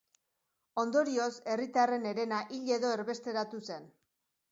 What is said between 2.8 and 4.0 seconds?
erbesteratu zen.